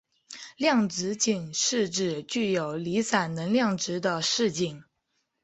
[0.57, 4.83] 量子阱是指具有离散能量值的势阱。